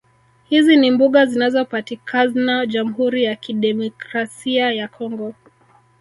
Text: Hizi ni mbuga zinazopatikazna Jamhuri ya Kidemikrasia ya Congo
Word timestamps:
Hizi 0.49 0.77
ni 0.77 0.91
mbuga 0.91 1.25
zinazopatikazna 1.25 2.65
Jamhuri 2.65 3.23
ya 3.23 3.35
Kidemikrasia 3.35 4.71
ya 4.73 4.87
Congo 4.87 5.33